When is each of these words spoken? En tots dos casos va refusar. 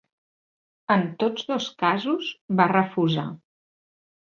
En 0.95 1.05
tots 1.25 1.45
dos 1.51 1.69
casos 1.85 2.33
va 2.63 2.69
refusar. 2.75 3.29